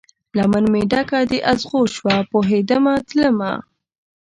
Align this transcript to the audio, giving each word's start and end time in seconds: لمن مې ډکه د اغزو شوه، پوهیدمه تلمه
لمن 0.37 0.63
مې 0.73 0.81
ډکه 0.91 1.19
د 1.31 1.33
اغزو 1.51 1.81
شوه، 1.95 2.15
پوهیدمه 2.31 2.93
تلمه 3.07 3.51